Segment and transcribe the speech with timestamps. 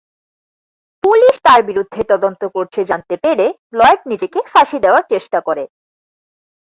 [1.03, 3.45] Police তার বিরুদ্ধে তদন্ত করছে জানতে পেরে
[3.73, 5.63] লয়েড নিজেকে ফাঁসি দেওয়ার চেষ্টা করে।